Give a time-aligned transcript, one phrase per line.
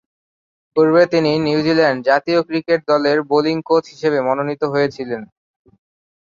[0.75, 5.21] পূর্বে তিনি নিউজিল্যান্ড জাতীয় ক্রিকেট দলের বোলিং কোচ হিসেবে মনোনীত হয়েছিলেন।